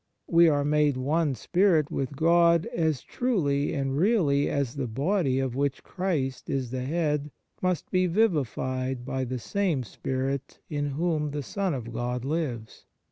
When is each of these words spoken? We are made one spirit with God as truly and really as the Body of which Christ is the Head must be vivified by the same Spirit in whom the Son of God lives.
We 0.27 0.49
are 0.49 0.65
made 0.65 0.97
one 0.97 1.35
spirit 1.35 1.91
with 1.91 2.15
God 2.15 2.65
as 2.75 3.03
truly 3.03 3.75
and 3.75 3.95
really 3.95 4.49
as 4.49 4.73
the 4.75 4.87
Body 4.87 5.37
of 5.37 5.55
which 5.55 5.83
Christ 5.83 6.49
is 6.49 6.71
the 6.71 6.81
Head 6.81 7.29
must 7.61 7.91
be 7.91 8.07
vivified 8.07 9.05
by 9.05 9.25
the 9.25 9.37
same 9.37 9.83
Spirit 9.83 10.57
in 10.71 10.87
whom 10.87 11.29
the 11.29 11.43
Son 11.43 11.75
of 11.75 11.93
God 11.93 12.25
lives. 12.25 12.87